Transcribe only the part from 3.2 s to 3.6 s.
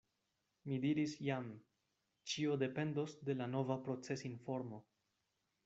de la